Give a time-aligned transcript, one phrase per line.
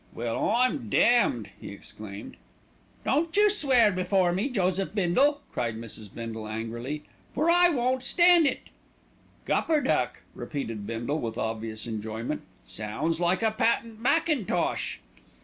[0.15, 2.35] "Well, I'm damned!" he exclaimed.
[3.05, 6.11] "Don't you swear before me, Joseph Bindle," cried Mrs.
[6.11, 7.03] Bindle angrily;
[7.35, 8.71] "for I won't stand it."
[9.45, 12.41] "Gupperduck!" repeated Bindle with obvious enjoyment.
[12.65, 14.97] "Sounds like a patent mackintosh."